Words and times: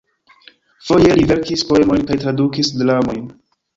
Foje 0.87 1.11
li 1.19 1.27
verkis 1.33 1.65
poemojn 1.73 2.07
kaj 2.11 2.19
tradukis 2.25 2.73
dramojn. 2.81 3.25